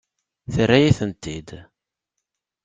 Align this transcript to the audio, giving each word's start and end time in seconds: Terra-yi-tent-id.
Terra-yi-tent-id. 0.53 1.49